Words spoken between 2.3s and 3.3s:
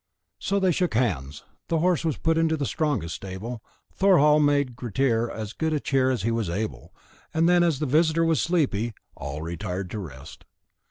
into the strongest